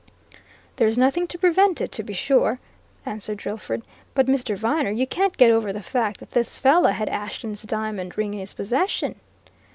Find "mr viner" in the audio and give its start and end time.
4.25-4.89